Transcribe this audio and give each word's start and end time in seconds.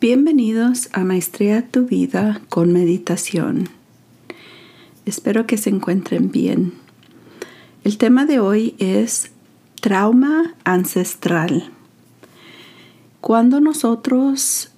Bienvenidos 0.00 0.90
a 0.92 1.02
Maestría 1.02 1.66
tu 1.66 1.86
vida 1.86 2.40
con 2.48 2.72
meditación. 2.72 3.68
Espero 5.06 5.44
que 5.44 5.58
se 5.58 5.70
encuentren 5.70 6.30
bien. 6.30 6.74
El 7.82 7.98
tema 7.98 8.24
de 8.24 8.38
hoy 8.38 8.76
es 8.78 9.32
trauma 9.80 10.54
ancestral. 10.62 11.72
Cuando 13.20 13.58
nosotros 13.60 14.70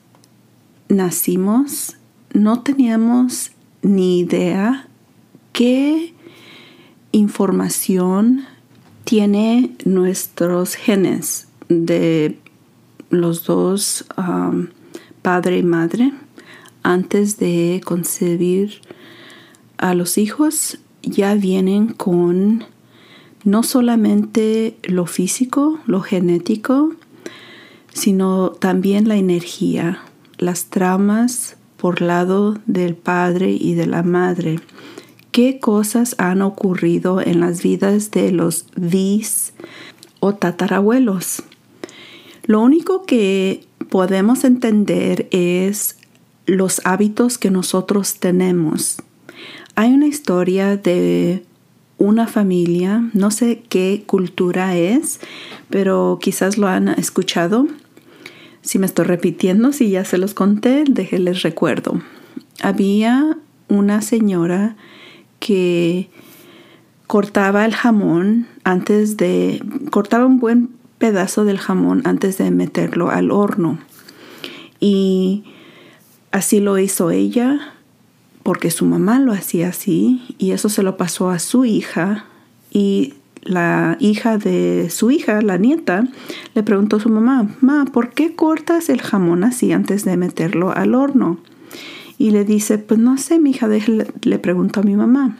nacimos, 0.88 1.98
no 2.32 2.62
teníamos 2.62 3.52
ni 3.82 4.20
idea 4.20 4.88
qué 5.52 6.14
información 7.12 8.46
tiene 9.04 9.76
nuestros 9.84 10.76
genes 10.76 11.46
de 11.68 12.38
los 13.10 13.44
dos 13.44 14.06
padre 15.22 15.58
y 15.58 15.62
madre 15.62 16.12
antes 16.82 17.38
de 17.38 17.80
concebir 17.84 18.80
a 19.78 19.94
los 19.94 20.18
hijos 20.18 20.78
ya 21.02 21.34
vienen 21.34 21.88
con 21.88 22.64
no 23.44 23.62
solamente 23.62 24.76
lo 24.82 25.06
físico, 25.06 25.78
lo 25.86 26.00
genético, 26.00 26.92
sino 27.92 28.50
también 28.50 29.08
la 29.08 29.16
energía, 29.16 30.02
las 30.38 30.66
tramas 30.66 31.56
por 31.76 32.02
lado 32.02 32.58
del 32.66 32.94
padre 32.94 33.50
y 33.50 33.74
de 33.74 33.86
la 33.86 34.02
madre. 34.02 34.60
¿Qué 35.32 35.60
cosas 35.60 36.14
han 36.18 36.42
ocurrido 36.42 37.20
en 37.20 37.40
las 37.40 37.62
vidas 37.62 38.10
de 38.10 38.32
los 38.32 38.66
bis 38.76 39.54
o 40.18 40.34
tatarabuelos? 40.34 41.42
Lo 42.44 42.60
único 42.60 43.04
que 43.04 43.64
podemos 43.88 44.44
entender 44.44 45.28
es 45.30 45.96
los 46.46 46.80
hábitos 46.84 47.38
que 47.38 47.50
nosotros 47.50 48.16
tenemos. 48.16 48.96
Hay 49.74 49.92
una 49.92 50.06
historia 50.06 50.76
de 50.76 51.44
una 51.98 52.26
familia, 52.26 53.08
no 53.12 53.30
sé 53.30 53.62
qué 53.68 54.04
cultura 54.06 54.76
es, 54.76 55.20
pero 55.68 56.18
quizás 56.20 56.56
lo 56.56 56.66
han 56.66 56.88
escuchado. 56.88 57.68
Si 58.62 58.78
me 58.78 58.86
estoy 58.86 59.04
repitiendo, 59.04 59.72
si 59.72 59.90
ya 59.90 60.04
se 60.04 60.18
los 60.18 60.34
conté, 60.34 60.84
déjenles 60.88 61.42
recuerdo. 61.42 62.00
Había 62.62 63.36
una 63.68 64.02
señora 64.02 64.76
que 65.38 66.10
cortaba 67.06 67.64
el 67.64 67.74
jamón 67.74 68.46
antes 68.64 69.16
de, 69.16 69.62
cortaba 69.90 70.26
un 70.26 70.38
buen 70.38 70.70
pedazo 71.00 71.44
del 71.44 71.58
jamón 71.58 72.02
antes 72.04 72.38
de 72.38 72.50
meterlo 72.52 73.10
al 73.10 73.32
horno. 73.32 73.78
Y 74.78 75.42
así 76.30 76.60
lo 76.60 76.78
hizo 76.78 77.10
ella 77.10 77.58
porque 78.44 78.70
su 78.70 78.84
mamá 78.84 79.18
lo 79.18 79.32
hacía 79.32 79.68
así 79.68 80.36
y 80.38 80.52
eso 80.52 80.68
se 80.68 80.82
lo 80.82 80.96
pasó 80.96 81.30
a 81.30 81.38
su 81.38 81.64
hija 81.64 82.26
y 82.70 83.14
la 83.42 83.96
hija 83.98 84.36
de 84.36 84.90
su 84.90 85.10
hija, 85.10 85.40
la 85.40 85.56
nieta, 85.56 86.06
le 86.54 86.62
preguntó 86.62 86.96
a 86.96 87.00
su 87.00 87.08
mamá, 87.08 87.48
Ma, 87.62 87.86
¿por 87.86 88.10
qué 88.10 88.34
cortas 88.34 88.90
el 88.90 89.00
jamón 89.00 89.42
así 89.42 89.72
antes 89.72 90.04
de 90.04 90.18
meterlo 90.18 90.76
al 90.76 90.94
horno? 90.94 91.38
Y 92.18 92.32
le 92.32 92.44
dice, 92.44 92.76
pues 92.76 93.00
no 93.00 93.16
sé, 93.16 93.38
mi 93.38 93.50
hija, 93.50 93.66
le 93.68 94.38
preguntó 94.38 94.80
a 94.80 94.82
mi 94.82 94.94
mamá. 94.94 95.38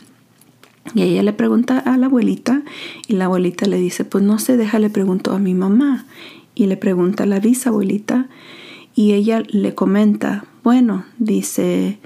Y 0.95 1.03
ella 1.03 1.23
le 1.23 1.33
pregunta 1.33 1.79
a 1.79 1.97
la 1.97 2.07
abuelita 2.07 2.63
y 3.07 3.15
la 3.15 3.27
abuelita 3.27 3.67
le 3.67 3.79
dice, 3.79 4.05
pues 4.05 4.25
no 4.25 4.39
sé, 4.39 4.57
déjale 4.57 4.91
pregunto 4.91 5.33
a 5.33 5.39
mi 5.39 5.55
mamá. 5.55 6.07
Y 6.55 6.67
le 6.67 6.77
pregunta 6.77 7.25
a 7.25 7.27
la 7.27 7.39
bisabuelita 7.39 8.29
y 8.95 9.13
ella 9.13 9.43
le 9.49 9.75
comenta, 9.75 10.45
bueno, 10.65 11.05
dice, 11.19 11.99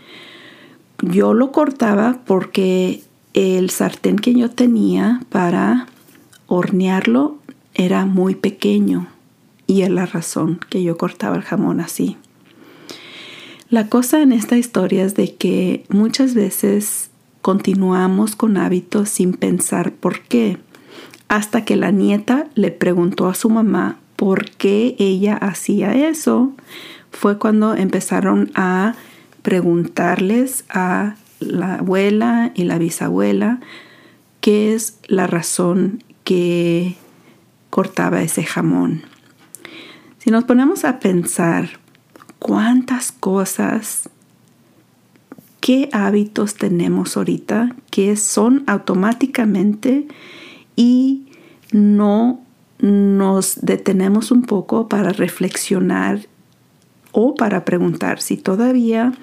yo 1.00 1.34
lo 1.34 1.50
cortaba 1.50 2.20
porque 2.26 3.02
el 3.32 3.70
sartén 3.70 4.16
que 4.16 4.34
yo 4.34 4.50
tenía 4.50 5.20
para 5.30 5.86
hornearlo 6.46 7.38
era 7.74 8.04
muy 8.04 8.34
pequeño 8.34 9.08
y 9.66 9.82
es 9.82 9.90
la 9.90 10.06
razón 10.06 10.60
que 10.68 10.82
yo 10.82 10.96
cortaba 10.96 11.36
el 11.36 11.42
jamón 11.42 11.80
así. 11.80 12.16
La 13.70 13.88
cosa 13.88 14.22
en 14.22 14.32
esta 14.32 14.56
historia 14.56 15.04
es 15.04 15.14
de 15.14 15.34
que 15.34 15.84
muchas 15.88 16.34
veces 16.34 17.10
continuamos 17.44 18.36
con 18.36 18.56
hábitos 18.56 19.10
sin 19.10 19.34
pensar 19.34 19.92
por 19.92 20.22
qué, 20.22 20.56
hasta 21.28 21.62
que 21.66 21.76
la 21.76 21.90
nieta 21.90 22.46
le 22.54 22.70
preguntó 22.70 23.28
a 23.28 23.34
su 23.34 23.50
mamá 23.50 23.98
por 24.16 24.48
qué 24.52 24.96
ella 24.98 25.36
hacía 25.36 25.92
eso. 25.92 26.54
Fue 27.10 27.38
cuando 27.38 27.74
empezaron 27.74 28.50
a 28.54 28.94
preguntarles 29.42 30.64
a 30.70 31.16
la 31.38 31.74
abuela 31.74 32.50
y 32.54 32.64
la 32.64 32.78
bisabuela 32.78 33.60
qué 34.40 34.72
es 34.72 34.96
la 35.06 35.26
razón 35.26 36.02
que 36.24 36.96
cortaba 37.68 38.22
ese 38.22 38.44
jamón. 38.44 39.02
Si 40.16 40.30
nos 40.30 40.44
ponemos 40.44 40.86
a 40.86 40.98
pensar 40.98 41.78
cuántas 42.38 43.12
cosas 43.12 44.08
qué 45.64 45.88
hábitos 45.92 46.56
tenemos 46.56 47.16
ahorita 47.16 47.74
que 47.90 48.16
son 48.16 48.64
automáticamente 48.66 50.06
y 50.76 51.28
no 51.72 52.42
nos 52.80 53.60
detenemos 53.62 54.30
un 54.30 54.42
poco 54.42 54.90
para 54.90 55.14
reflexionar 55.14 56.26
o 57.12 57.34
para 57.34 57.64
preguntar 57.64 58.20
si 58.20 58.36
todavía 58.36 59.14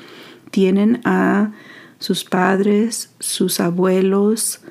tienen 0.50 1.02
a 1.04 1.52
sus 2.00 2.24
padres, 2.24 3.12
sus 3.20 3.60
abuelos. 3.60 4.62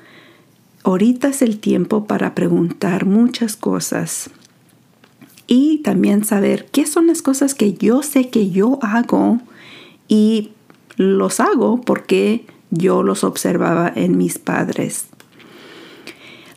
Ahorita 0.83 1.29
es 1.29 1.41
el 1.41 1.57
tiempo 1.59 2.05
para 2.05 2.35
preguntar 2.35 3.05
muchas 3.05 3.55
cosas 3.55 4.29
y 5.47 5.77
también 5.83 6.25
saber 6.25 6.65
qué 6.65 6.85
son 6.85 7.07
las 7.07 7.21
cosas 7.21 7.55
que 7.55 7.75
yo 7.75 8.03
sé 8.03 8.29
que 8.29 8.49
yo 8.49 8.77
hago 8.81 9.39
y 10.09 10.49
los 11.01 11.39
hago 11.39 11.81
porque 11.81 12.45
yo 12.69 13.03
los 13.03 13.23
observaba 13.23 13.91
en 13.93 14.17
mis 14.17 14.39
padres. 14.39 15.07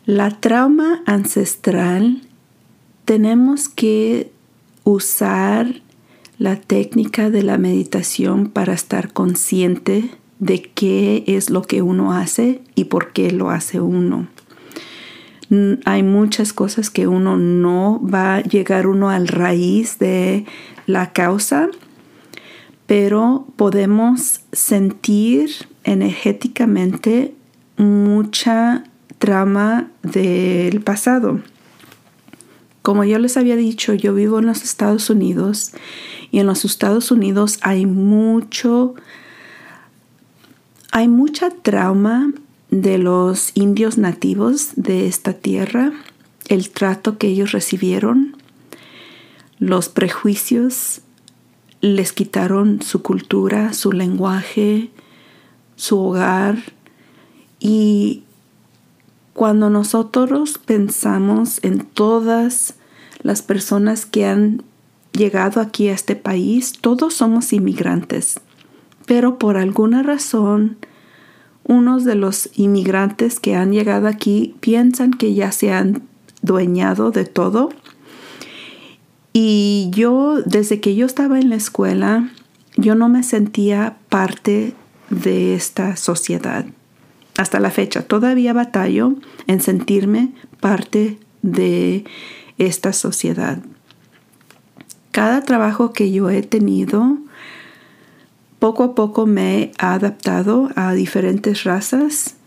La 0.05 0.29
trauma 0.29 1.01
ancestral 1.05 2.21
tenemos 3.05 3.69
que 3.69 4.31
usar 4.83 5.81
la 6.37 6.57
técnica 6.57 7.29
de 7.29 7.43
la 7.43 7.57
meditación 7.57 8.49
para 8.49 8.73
estar 8.73 9.13
consciente 9.13 10.11
de 10.39 10.61
qué 10.61 11.23
es 11.27 11.49
lo 11.49 11.61
que 11.61 11.81
uno 11.81 12.13
hace 12.13 12.61
y 12.75 12.85
por 12.85 13.13
qué 13.13 13.31
lo 13.31 13.49
hace 13.49 13.79
uno. 13.79 14.27
Hay 15.85 16.03
muchas 16.03 16.53
cosas 16.53 16.89
que 16.89 17.07
uno 17.07 17.37
no 17.37 18.01
va 18.01 18.37
a 18.37 18.41
llegar 18.41 18.87
uno 18.87 19.09
al 19.09 19.27
raíz 19.27 19.99
de 19.99 20.45
la 20.87 21.13
causa, 21.13 21.69
pero 22.87 23.47
podemos 23.55 24.41
sentir 24.51 25.49
energéticamente 25.83 27.33
mucha 27.77 28.83
trama 29.17 29.91
del 30.03 30.81
pasado. 30.81 31.39
Como 32.81 33.03
yo 33.03 33.17
les 33.17 33.37
había 33.37 33.55
dicho, 33.55 33.93
yo 33.93 34.13
vivo 34.13 34.39
en 34.39 34.45
los 34.45 34.63
Estados 34.63 35.09
Unidos 35.09 35.71
y 36.31 36.39
en 36.39 36.45
los 36.45 36.65
Estados 36.65 37.09
Unidos 37.09 37.57
hay 37.61 37.87
mucho, 37.87 38.93
hay 40.91 41.07
mucha 41.07 41.49
trauma 41.49 42.31
de 42.69 42.97
los 42.99 43.51
indios 43.55 43.97
nativos 43.97 44.73
de 44.75 45.07
esta 45.07 45.33
tierra, 45.33 45.93
el 46.47 46.69
trato 46.69 47.17
que 47.17 47.27
ellos 47.27 47.51
recibieron, 47.53 48.35
los 49.57 49.89
prejuicios 49.89 51.01
les 51.85 52.13
quitaron 52.13 52.81
su 52.81 53.01
cultura, 53.01 53.73
su 53.73 53.91
lenguaje, 53.91 54.89
su 55.75 55.99
hogar. 55.99 56.57
Y 57.59 58.23
cuando 59.33 59.69
nosotros 59.69 60.57
pensamos 60.57 61.59
en 61.63 61.85
todas 61.85 62.75
las 63.21 63.41
personas 63.41 64.05
que 64.05 64.25
han 64.25 64.63
llegado 65.11 65.61
aquí 65.61 65.89
a 65.89 65.93
este 65.93 66.15
país, 66.15 66.73
todos 66.79 67.13
somos 67.13 67.53
inmigrantes. 67.53 68.39
Pero 69.05 69.37
por 69.37 69.57
alguna 69.57 70.01
razón, 70.01 70.77
unos 71.63 72.03
de 72.03 72.15
los 72.15 72.49
inmigrantes 72.55 73.39
que 73.39 73.55
han 73.55 73.71
llegado 73.71 74.07
aquí 74.07 74.55
piensan 74.59 75.11
que 75.11 75.33
ya 75.33 75.51
se 75.51 75.71
han 75.71 76.03
dueñado 76.41 77.11
de 77.11 77.25
todo 77.25 77.69
y 79.37 79.89
yo, 79.91 80.41
desde 80.45 80.79
que 80.79 80.95
yo 80.95 81.05
estaba 81.05 81.41
en 81.41 81.49
la 81.49 81.57
escuela, 81.57 82.31
yo 82.77 82.95
no 82.95 83.09
me 83.09 83.21
sentía 83.21 83.97
parte 84.07 84.73
de 85.09 85.55
esta 85.55 85.97
sociedad. 85.97 86.65
Hasta 87.37 87.59
la 87.59 87.69
fecha, 87.69 88.03
todavía 88.03 88.53
batallo 88.53 89.15
en 89.45 89.59
sentirme 89.59 90.31
parte 90.61 91.19
de 91.41 92.05
esta 92.57 92.93
sociedad. 92.93 93.59
cada 95.11 95.41
trabajo 95.41 95.91
que 95.91 96.13
yo 96.13 96.29
he 96.29 96.41
tenido, 96.41 97.17
poco 98.59 98.85
a 98.85 98.95
poco 98.95 99.25
me 99.25 99.63
he 99.63 99.71
adaptado 99.77 100.69
a 100.77 100.93
diferentes 100.93 101.65
razas 101.65 102.37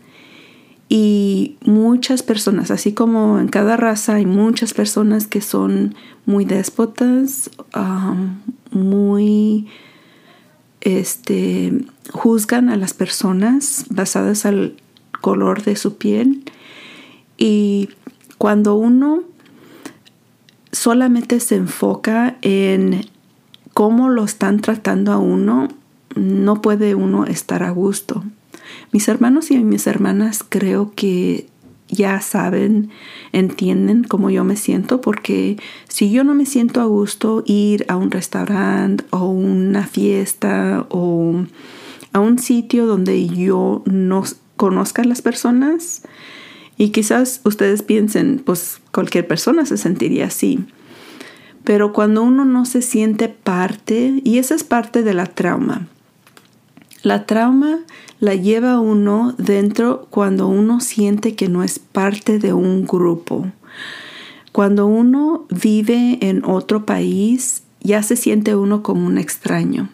y 0.91 1.55
muchas 1.63 2.23
personas, 2.23 2.71
así 2.71 2.93
como 2.93 3.39
en 3.39 3.47
cada 3.47 3.77
raza 3.77 4.15
hay 4.15 4.25
muchas 4.25 4.73
personas 4.73 5.27
que 5.27 5.39
son 5.39 5.93
muy 6.25 6.45
déspotas, 6.45 7.51
muy 8.71 9.67
este, 10.81 11.85
juzgan 12.11 12.69
a 12.69 12.75
las 12.75 12.95
personas 12.95 13.85
basadas 13.89 14.47
al 14.47 14.77
color 15.21 15.61
de 15.61 15.75
su 15.75 15.97
piel. 15.97 16.43
Y 17.37 17.89
cuando 18.39 18.73
uno 18.73 19.21
solamente 20.71 21.39
se 21.39 21.55
enfoca 21.55 22.37
en 22.41 23.05
cómo 23.75 24.09
lo 24.09 24.23
están 24.23 24.59
tratando 24.59 25.11
a 25.11 25.19
uno, 25.19 25.67
no 26.15 26.63
puede 26.63 26.95
uno 26.95 27.25
estar 27.25 27.61
a 27.61 27.69
gusto. 27.69 28.23
Mis 28.91 29.07
hermanos 29.07 29.51
y 29.51 29.59
mis 29.59 29.87
hermanas 29.87 30.43
creo 30.47 30.93
que 30.95 31.47
ya 31.89 32.21
saben, 32.21 32.89
entienden 33.31 34.03
cómo 34.03 34.29
yo 34.29 34.43
me 34.43 34.55
siento, 34.55 35.01
porque 35.01 35.57
si 35.87 36.11
yo 36.11 36.23
no 36.23 36.35
me 36.35 36.45
siento 36.45 36.81
a 36.81 36.85
gusto 36.85 37.43
ir 37.45 37.85
a 37.87 37.95
un 37.95 38.11
restaurante 38.11 39.03
o 39.09 39.29
una 39.29 39.87
fiesta 39.87 40.85
o 40.89 41.45
a 42.13 42.19
un 42.19 42.39
sitio 42.39 42.85
donde 42.85 43.27
yo 43.27 43.81
no 43.85 44.23
conozca 44.55 45.01
a 45.01 45.05
las 45.05 45.21
personas, 45.21 46.03
y 46.77 46.89
quizás 46.91 47.41
ustedes 47.43 47.83
piensen, 47.83 48.41
pues 48.43 48.79
cualquier 48.93 49.27
persona 49.27 49.65
se 49.65 49.75
sentiría 49.75 50.27
así. 50.27 50.59
Pero 51.65 51.91
cuando 51.91 52.23
uno 52.23 52.45
no 52.45 52.63
se 52.65 52.81
siente 52.81 53.27
parte, 53.27 54.21
y 54.23 54.37
esa 54.37 54.55
es 54.55 54.63
parte 54.63 55.03
de 55.03 55.13
la 55.13 55.25
trauma, 55.25 55.87
la 57.03 57.25
trauma 57.25 57.79
la 58.19 58.35
lleva 58.35 58.79
uno 58.79 59.33
dentro 59.37 60.07
cuando 60.09 60.47
uno 60.47 60.81
siente 60.81 61.35
que 61.35 61.47
no 61.47 61.63
es 61.63 61.79
parte 61.79 62.39
de 62.39 62.53
un 62.53 62.85
grupo. 62.85 63.47
Cuando 64.51 64.87
uno 64.87 65.45
vive 65.49 66.17
en 66.21 66.43
otro 66.43 66.85
país, 66.85 67.63
ya 67.81 68.03
se 68.03 68.15
siente 68.15 68.55
uno 68.55 68.83
como 68.83 69.05
un 69.05 69.17
extraño. 69.17 69.89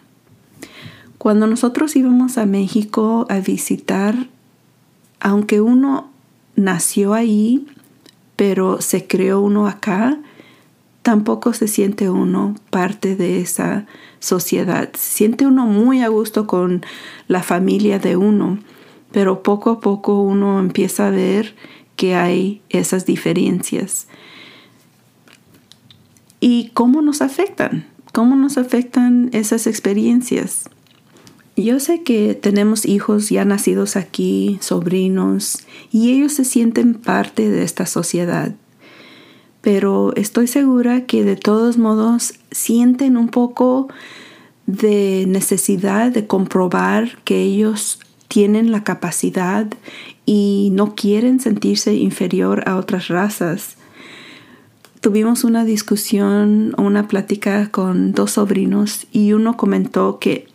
Cuando 1.18 1.46
nosotros 1.46 1.94
íbamos 1.94 2.38
a 2.38 2.46
México 2.46 3.26
a 3.28 3.38
visitar, 3.40 4.28
aunque 5.20 5.60
uno 5.60 6.10
nació 6.56 7.14
ahí, 7.14 7.66
pero 8.34 8.80
se 8.80 9.06
creó 9.06 9.40
uno 9.40 9.66
acá, 9.66 10.18
tampoco 11.06 11.52
se 11.52 11.68
siente 11.68 12.10
uno 12.10 12.56
parte 12.68 13.14
de 13.14 13.40
esa 13.40 13.86
sociedad. 14.18 14.90
Siente 14.98 15.46
uno 15.46 15.64
muy 15.64 16.02
a 16.02 16.08
gusto 16.08 16.48
con 16.48 16.84
la 17.28 17.44
familia 17.44 18.00
de 18.00 18.16
uno, 18.16 18.58
pero 19.12 19.44
poco 19.44 19.70
a 19.70 19.80
poco 19.80 20.20
uno 20.20 20.58
empieza 20.58 21.06
a 21.06 21.10
ver 21.10 21.54
que 21.94 22.16
hay 22.16 22.60
esas 22.70 23.06
diferencias. 23.06 24.08
¿Y 26.40 26.70
cómo 26.74 27.02
nos 27.02 27.22
afectan? 27.22 27.86
¿Cómo 28.12 28.34
nos 28.34 28.58
afectan 28.58 29.30
esas 29.32 29.68
experiencias? 29.68 30.68
Yo 31.54 31.78
sé 31.78 32.02
que 32.02 32.34
tenemos 32.34 32.84
hijos 32.84 33.28
ya 33.28 33.44
nacidos 33.44 33.94
aquí, 33.94 34.58
sobrinos, 34.60 35.58
y 35.92 36.10
ellos 36.10 36.32
se 36.32 36.44
sienten 36.44 36.94
parte 36.94 37.48
de 37.48 37.62
esta 37.62 37.86
sociedad 37.86 38.56
pero 39.66 40.14
estoy 40.14 40.46
segura 40.46 41.06
que 41.06 41.24
de 41.24 41.34
todos 41.34 41.76
modos 41.76 42.34
sienten 42.52 43.16
un 43.16 43.26
poco 43.26 43.88
de 44.66 45.24
necesidad 45.26 46.12
de 46.12 46.28
comprobar 46.28 47.18
que 47.24 47.42
ellos 47.42 47.98
tienen 48.28 48.70
la 48.70 48.84
capacidad 48.84 49.66
y 50.24 50.68
no 50.72 50.94
quieren 50.94 51.40
sentirse 51.40 51.96
inferior 51.96 52.62
a 52.68 52.76
otras 52.76 53.08
razas. 53.08 53.76
Tuvimos 55.00 55.42
una 55.42 55.64
discusión 55.64 56.72
o 56.78 56.82
una 56.82 57.08
plática 57.08 57.68
con 57.72 58.12
dos 58.12 58.30
sobrinos 58.34 59.08
y 59.10 59.32
uno 59.32 59.56
comentó 59.56 60.20
que 60.20 60.46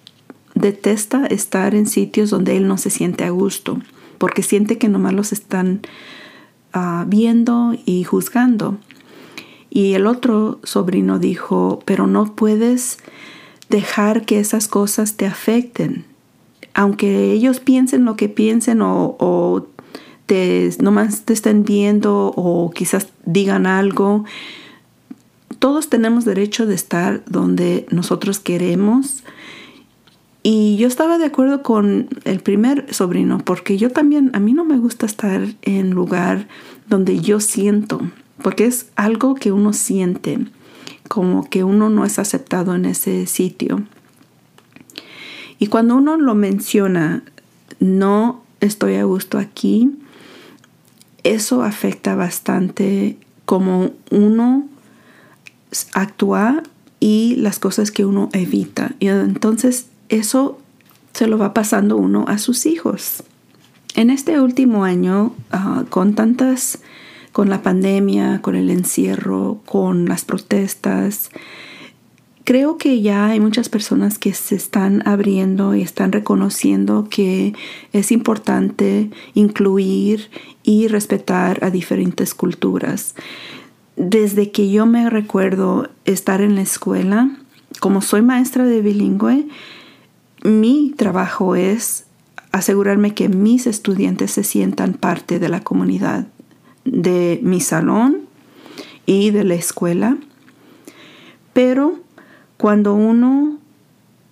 detesta 0.56 1.26
estar 1.26 1.76
en 1.76 1.86
sitios 1.86 2.30
donde 2.30 2.56
él 2.56 2.66
no 2.66 2.78
se 2.78 2.90
siente 2.90 3.26
a 3.26 3.32
gusto 3.32 3.78
porque 4.18 4.42
siente 4.42 4.78
que 4.78 4.88
nomás 4.88 5.12
los 5.12 5.34
están 5.34 5.82
ah, 6.72 7.04
viendo 7.10 7.76
y 7.86 8.06
juzgando. 8.06 8.78
Y 9.74 9.94
el 9.94 10.06
otro 10.06 10.60
sobrino 10.64 11.18
dijo, 11.18 11.80
pero 11.86 12.06
no 12.06 12.36
puedes 12.36 13.00
dejar 13.70 14.26
que 14.26 14.42
esas 14.42 14.68
cosas 14.68 15.16
te 15.16 15.26
afecten. 15.26 16.04
Aunque 16.74 17.32
ellos 17.32 17.62
piensen 17.62 18.04
lo 18.04 18.18
que 18.18 18.28
piensen 18.28 18.82
o, 18.82 19.16
o 19.18 19.66
te, 20.26 20.70
nomás 20.82 21.24
te 21.24 21.32
estén 21.32 21.64
viendo 21.64 22.34
o 22.36 22.70
quizás 22.72 23.08
digan 23.26 23.66
algo, 23.66 24.26
todos 25.60 25.88
tenemos 25.88 26.26
derecho 26.26 26.66
de 26.66 26.76
estar 26.76 27.24
donde 27.26 27.86
nosotros 27.92 28.40
queremos. 28.40 29.24
Y 30.44 30.76
yo 30.76 30.88
estaba 30.88 31.18
de 31.18 31.26
acuerdo 31.26 31.64
con 31.64 32.10
el 32.26 32.42
primer 32.42 32.94
sobrino, 32.94 33.38
porque 33.38 33.78
yo 33.78 33.90
también, 33.90 34.32
a 34.34 34.40
mí 34.42 34.52
no 34.52 34.66
me 34.66 34.78
gusta 34.78 35.06
estar 35.06 35.42
en 35.62 35.92
lugar 35.92 36.50
donde 36.90 37.20
yo 37.20 37.40
siento 37.40 38.02
porque 38.44 38.66
es 38.66 38.88
algo 38.96 39.36
que 39.36 39.52
uno 39.52 39.74
siente, 39.74 40.40
como 41.08 41.50
que 41.50 41.64
uno 41.64 41.90
no 41.90 42.06
es 42.06 42.20
aceptado 42.20 42.76
en 42.76 42.86
ese 42.86 43.26
sitio. 43.28 43.84
Y 45.60 45.68
cuando 45.68 45.96
uno 45.96 46.18
lo 46.18 46.36
menciona, 46.36 47.24
no 47.80 48.44
estoy 48.60 48.96
a 48.96 49.04
gusto 49.04 49.38
aquí, 49.38 49.92
eso 51.24 51.64
afecta 51.64 52.16
bastante 52.16 53.18
como 53.46 53.92
uno 54.10 54.68
actúa 55.94 56.64
y 57.00 57.36
las 57.38 57.60
cosas 57.60 57.92
que 57.92 58.06
uno 58.06 58.30
evita. 58.34 58.96
Y 59.00 59.08
entonces 59.08 59.88
eso 60.10 60.60
se 61.14 61.28
lo 61.28 61.38
va 61.38 61.54
pasando 61.54 61.98
uno 61.98 62.26
a 62.28 62.38
sus 62.38 62.66
hijos. 62.66 63.24
En 63.96 64.10
este 64.10 64.40
último 64.40 64.86
año, 64.86 65.34
ah, 65.52 65.84
con 65.90 66.16
tantas 66.16 66.80
con 67.32 67.50
la 67.50 67.62
pandemia, 67.62 68.42
con 68.42 68.56
el 68.56 68.70
encierro, 68.70 69.62
con 69.66 70.06
las 70.06 70.26
protestas. 70.26 71.30
Creo 72.44 72.78
que 72.78 73.02
ya 73.02 73.28
hay 73.28 73.40
muchas 73.40 73.70
personas 73.70 74.18
que 74.18 74.34
se 74.34 74.56
están 74.56 75.08
abriendo 75.08 75.76
y 75.76 75.82
están 75.82 76.12
reconociendo 76.12 77.08
que 77.10 77.54
es 77.94 78.12
importante 78.12 79.12
incluir 79.34 80.30
y 80.64 80.88
respetar 80.88 81.64
a 81.64 81.70
diferentes 81.70 82.34
culturas. 82.34 83.16
Desde 83.96 84.52
que 84.52 84.72
yo 84.72 84.86
me 84.86 85.10
recuerdo 85.10 85.90
estar 86.06 86.42
en 86.42 86.56
la 86.56 86.62
escuela, 86.62 87.30
como 87.80 88.02
soy 88.02 88.22
maestra 88.22 88.66
de 88.66 88.82
bilingüe, 88.82 89.48
mi 90.44 90.94
trabajo 90.98 91.56
es 91.56 92.06
asegurarme 92.52 93.14
que 93.14 93.30
mis 93.30 93.68
estudiantes 93.68 94.32
se 94.32 94.44
sientan 94.44 94.94
parte 94.94 95.40
de 95.40 95.50
la 95.50 95.62
comunidad 95.62 96.28
de 96.86 97.40
mi 97.44 97.60
salón 97.60 98.22
y 99.06 99.32
de 99.32 99.44
la 99.44 99.56
escuela. 99.56 100.18
Pero 101.54 102.00
cuando 102.58 102.94
uno 102.94 103.58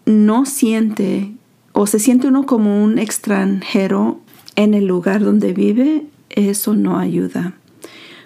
no 0.05 0.45
siente 0.45 1.31
o 1.73 1.87
se 1.87 1.99
siente 1.99 2.27
uno 2.27 2.45
como 2.45 2.83
un 2.83 2.97
extranjero 2.99 4.19
en 4.55 4.73
el 4.73 4.85
lugar 4.85 5.23
donde 5.23 5.53
vive, 5.53 6.05
eso 6.29 6.73
no 6.73 6.97
ayuda. 6.97 7.53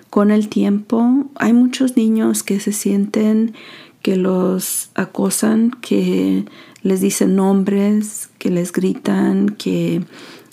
Con 0.10 0.32
el 0.32 0.48
tiempo 0.48 1.26
hay 1.36 1.54
muchos 1.54 1.98
niños 1.98 2.44
que 2.44 2.60
se 2.60 2.72
sienten 2.72 3.54
que 4.04 4.18
los 4.18 4.92
acosan, 4.96 5.72
que 5.82 6.46
les 6.84 7.02
dicen 7.02 7.36
nombres, 7.36 8.30
que 8.38 8.52
les 8.52 8.72
gritan, 8.74 9.50
que 9.50 10.04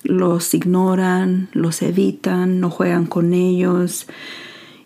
los 0.03 0.55
ignoran, 0.55 1.49
los 1.53 1.83
evitan, 1.83 2.61
no 2.61 2.71
juegan 2.71 3.07
con 3.07 3.35
ellos. 3.35 4.07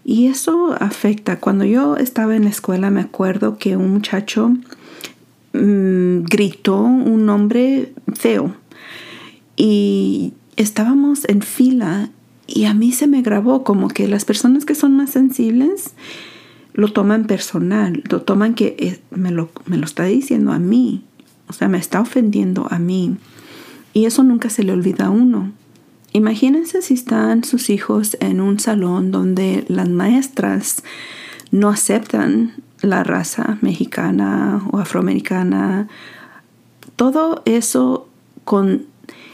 Y 0.04 0.26
eso 0.26 0.74
afecta. 0.78 1.40
Cuando 1.40 1.64
yo 1.64 1.96
estaba 1.96 2.36
en 2.36 2.44
la 2.44 2.50
escuela 2.50 2.90
me 2.90 3.00
acuerdo 3.00 3.58
que 3.58 3.76
un 3.76 3.92
muchacho 3.92 4.50
mm, 5.52 6.24
gritó 6.24 6.80
un 6.80 7.26
nombre 7.26 7.92
feo 8.14 8.54
y 9.56 10.34
estábamos 10.56 11.28
en 11.28 11.42
fila 11.42 12.10
y 12.46 12.64
a 12.64 12.74
mí 12.74 12.92
se 12.92 13.06
me 13.06 13.22
grabó 13.22 13.64
como 13.64 13.88
que 13.88 14.08
las 14.08 14.24
personas 14.24 14.64
que 14.64 14.74
son 14.74 14.96
más 14.96 15.10
sensibles 15.10 15.94
lo 16.74 16.92
toman 16.92 17.26
personal, 17.26 18.02
lo 18.10 18.22
toman 18.22 18.54
que 18.54 18.76
eh, 18.78 19.00
me 19.10 19.30
lo, 19.30 19.50
me 19.66 19.76
lo 19.78 19.84
está 19.84 20.04
diciendo 20.04 20.52
a 20.52 20.58
mí, 20.58 21.04
o 21.48 21.52
sea, 21.52 21.68
me 21.68 21.78
está 21.78 22.00
ofendiendo 22.00 22.66
a 22.68 22.78
mí. 22.78 23.16
Y 23.94 24.04
eso 24.04 24.22
nunca 24.24 24.50
se 24.50 24.64
le 24.64 24.72
olvida 24.72 25.06
a 25.06 25.10
uno. 25.10 25.52
Imagínense 26.12 26.82
si 26.82 26.94
están 26.94 27.44
sus 27.44 27.70
hijos 27.70 28.16
en 28.20 28.40
un 28.40 28.60
salón 28.60 29.10
donde 29.10 29.64
las 29.68 29.88
maestras 29.88 30.82
no 31.50 31.68
aceptan 31.68 32.54
la 32.82 33.04
raza 33.04 33.58
mexicana 33.62 34.62
o 34.70 34.78
afroamericana. 34.78 35.88
Todo 36.96 37.42
eso 37.46 38.08
con 38.44 38.86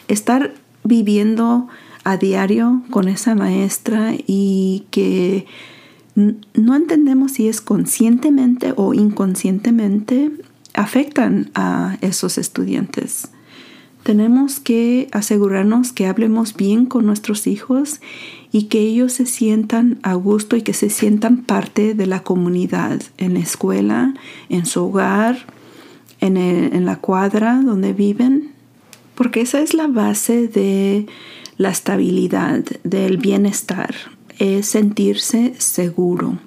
estar 0.09 0.55
viviendo 0.85 1.69
a 2.05 2.17
diario 2.17 2.83
con 2.91 3.09
esa 3.09 3.35
maestra 3.35 4.13
y 4.27 4.85
que 4.91 5.47
no 6.15 6.75
entendemos 6.75 7.33
si 7.33 7.49
es 7.49 7.61
conscientemente 7.61 8.73
o 8.77 8.95
inconscientemente 8.95 10.31
afectan 10.75 11.51
a 11.55 11.99
esos 12.01 12.39
estudiantes. 12.39 13.31
Tenemos 14.03 14.61
que 14.61 15.09
asegurarnos 15.13 15.93
que 15.93 16.07
hablemos 16.07 16.55
bien 16.55 16.87
con 16.87 17.07
nuestros 17.07 17.47
hijos 17.47 18.01
y 18.51 18.65
que 18.65 18.81
ellos 18.81 19.13
se 19.13 19.27
sientan 19.27 19.99
a 20.03 20.15
gusto 20.15 20.57
y 20.57 20.63
que 20.63 20.73
se 20.73 20.91
sientan 20.91 21.39
parte 21.39 21.95
de 21.95 22.07
la 22.07 22.23
comunidad, 22.23 23.01
en 23.19 23.35
la 23.35 23.41
escuela, 23.41 24.15
en 24.49 24.67
su 24.67 24.85
hogar, 24.85 25.39
en, 26.21 26.37
en 26.37 26.85
la 26.85 26.97
cuadra 26.97 27.61
donde 27.63 27.93
viven, 27.93 28.53
porque 29.15 29.43
esa 29.43 29.61
es 29.61 29.75
la 29.75 29.87
base 29.87 30.49
de 30.49 31.07
la 31.59 31.69
estabilidad, 31.69 32.65
del 32.85 33.19
bienestar, 33.19 33.95
es 34.39 34.67
sentirse 34.67 35.55
seguro. 35.59 36.39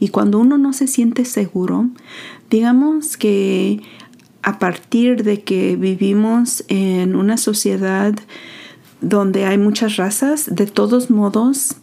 Y 0.00 0.08
cuando 0.08 0.38
uno 0.38 0.56
no 0.56 0.72
se 0.72 0.86
siente 0.86 1.26
seguro, 1.26 1.88
digamos 2.48 3.16
que 3.16 3.82
a 4.42 4.58
partir 4.58 5.24
de 5.24 5.42
que 5.42 5.76
vivimos 5.76 6.64
en 6.68 7.16
una 7.16 7.36
sociedad 7.36 8.14
donde 9.00 9.44
hay 9.44 9.58
muchas 9.58 9.96
razas, 9.96 10.54
de 10.54 10.66
todos 10.66 11.10
modos 11.10 11.76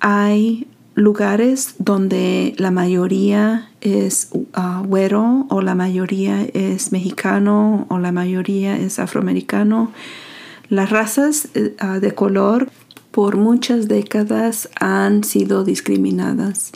hay 0.00 0.66
lugares 0.94 1.74
donde 1.78 2.54
la 2.56 2.70
mayoría 2.70 3.70
es 3.80 4.30
uh, 4.32 4.82
güero 4.86 5.46
o 5.50 5.60
la 5.60 5.74
mayoría 5.74 6.42
es 6.54 6.90
mexicano 6.92 7.86
o 7.90 7.98
la 7.98 8.12
mayoría 8.12 8.76
es 8.78 8.98
afroamericano. 8.98 9.92
Las 10.68 10.90
razas 10.90 11.48
uh, 11.54 12.00
de 12.00 12.14
color 12.14 12.70
por 13.10 13.36
muchas 13.36 13.88
décadas 13.88 14.68
han 14.80 15.22
sido 15.22 15.64
discriminadas. 15.64 16.72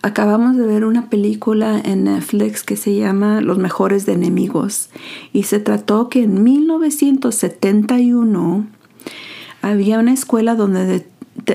Acabamos 0.00 0.56
de 0.56 0.64
ver 0.64 0.84
una 0.84 1.10
película 1.10 1.82
en 1.84 2.04
Netflix 2.04 2.62
que 2.62 2.76
se 2.76 2.94
llama 2.94 3.40
Los 3.40 3.58
mejores 3.58 4.06
de 4.06 4.12
enemigos. 4.12 4.90
Y 5.32 5.42
se 5.42 5.58
trató 5.58 6.08
que 6.08 6.22
en 6.22 6.44
1971 6.44 8.64
había 9.60 9.98
una 9.98 10.12
escuela 10.12 10.54
donde 10.54 11.04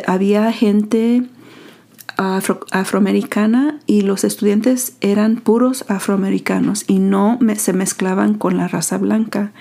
había 0.08 0.52
gente 0.52 1.24
afroamericana 2.18 3.80
y 3.88 4.02
los 4.02 4.26
estudiantes 4.26 4.98
eran 5.02 5.38
puros 5.38 5.86
afroamericanos 5.88 6.86
y 6.88 7.00
no 7.00 7.40
se 7.56 7.74
mezclaban 7.74 8.36
con 8.36 8.58
la 8.58 8.68
raza 8.68 8.98
blanca. 8.98 9.52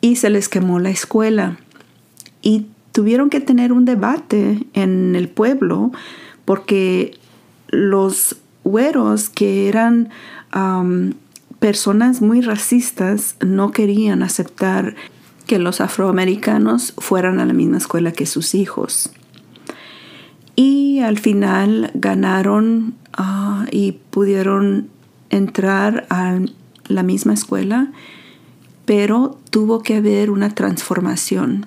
Y 0.00 0.16
se 0.16 0.30
les 0.30 0.48
quemó 0.48 0.78
la 0.78 0.90
escuela. 0.90 1.58
Y 2.40 2.66
tuvieron 2.92 3.30
que 3.30 3.40
tener 3.40 3.72
un 3.72 3.84
debate 3.84 4.64
en 4.74 5.16
el 5.16 5.28
pueblo 5.28 5.90
porque 6.44 7.18
los 7.68 8.36
güeros 8.64 9.28
que 9.28 9.68
eran 9.68 10.10
personas 11.58 12.22
muy 12.22 12.40
racistas 12.40 13.36
no 13.44 13.70
querían 13.72 14.22
aceptar 14.22 14.94
que 15.46 15.58
los 15.58 15.80
afroamericanos 15.80 16.94
fueran 16.98 17.38
a 17.40 17.46
la 17.46 17.52
misma 17.52 17.78
escuela 17.78 18.12
que 18.12 18.26
sus 18.26 18.54
hijos. 18.54 19.10
Y 20.56 21.00
al 21.00 21.18
final 21.18 21.90
ganaron 21.94 22.94
ah, 23.12 23.66
y 23.70 23.92
pudieron 23.92 24.88
entrar 25.30 26.06
a 26.10 26.38
la 26.88 27.02
misma 27.02 27.34
escuela, 27.34 27.92
pero 28.84 29.38
tuvo 29.50 29.82
que 29.82 29.96
haber 29.96 30.30
una 30.30 30.54
transformación. 30.54 31.66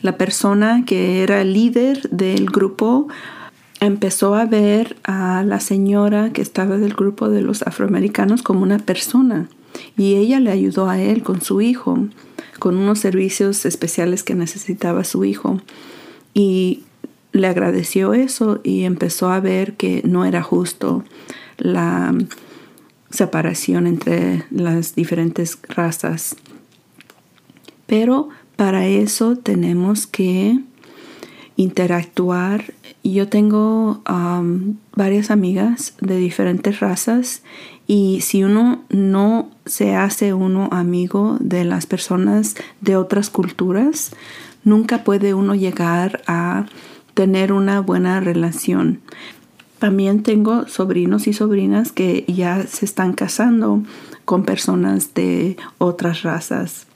La 0.00 0.16
persona 0.16 0.84
que 0.86 1.22
era 1.22 1.44
líder 1.44 2.08
del 2.10 2.46
grupo 2.46 3.08
empezó 3.86 4.34
a 4.34 4.46
ver 4.46 4.96
a 5.04 5.42
la 5.44 5.60
señora 5.60 6.32
que 6.32 6.42
estaba 6.42 6.78
del 6.78 6.94
grupo 6.94 7.28
de 7.28 7.42
los 7.42 7.62
afroamericanos 7.62 8.42
como 8.42 8.62
una 8.62 8.78
persona 8.78 9.48
y 9.96 10.14
ella 10.14 10.40
le 10.40 10.50
ayudó 10.50 10.88
a 10.88 11.00
él 11.00 11.22
con 11.22 11.40
su 11.40 11.60
hijo, 11.60 11.98
con 12.58 12.76
unos 12.76 12.98
servicios 12.98 13.64
especiales 13.66 14.22
que 14.22 14.34
necesitaba 14.34 15.04
su 15.04 15.24
hijo 15.24 15.60
y 16.32 16.82
le 17.32 17.48
agradeció 17.48 18.14
eso 18.14 18.60
y 18.62 18.84
empezó 18.84 19.28
a 19.28 19.40
ver 19.40 19.74
que 19.74 20.02
no 20.04 20.24
era 20.24 20.42
justo 20.42 21.04
la 21.58 22.14
separación 23.10 23.86
entre 23.86 24.44
las 24.50 24.94
diferentes 24.94 25.58
razas. 25.68 26.36
Pero 27.86 28.28
para 28.56 28.86
eso 28.86 29.36
tenemos 29.36 30.06
que 30.06 30.60
interactuar. 31.56 32.74
Yo 33.02 33.28
tengo 33.28 34.02
varias 34.94 35.30
amigas 35.30 35.94
de 36.00 36.16
diferentes 36.16 36.80
razas 36.80 37.42
y 37.86 38.20
si 38.22 38.44
uno 38.44 38.82
no 38.88 39.50
se 39.66 39.94
hace 39.94 40.32
uno 40.34 40.68
amigo 40.72 41.36
de 41.40 41.64
las 41.64 41.86
personas 41.86 42.54
de 42.80 42.96
otras 42.96 43.30
culturas, 43.30 44.12
nunca 44.64 45.04
puede 45.04 45.34
uno 45.34 45.54
llegar 45.54 46.22
a 46.26 46.66
tener 47.12 47.52
una 47.52 47.80
buena 47.80 48.20
relación. 48.20 49.00
También 49.78 50.22
tengo 50.22 50.66
sobrinos 50.66 51.26
y 51.26 51.34
sobrinas 51.34 51.92
que 51.92 52.24
ya 52.26 52.66
se 52.66 52.86
están 52.86 53.12
casando 53.12 53.82
con 54.24 54.44
personas 54.44 55.12
de 55.12 55.58
otras 55.76 56.22
razas. 56.22 56.86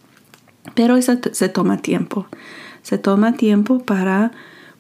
Pero 0.75 0.97
eso 0.97 1.19
se 1.33 1.49
toma 1.51 1.79
tiempo. 1.79 2.27
Se 2.89 2.97
toma 2.97 3.35
tiempo 3.35 3.81
para 3.81 4.33